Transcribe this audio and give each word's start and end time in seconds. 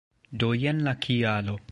Do 0.43 0.49
jen 0.63 0.79
la 0.87 0.93
kialo! 1.07 1.59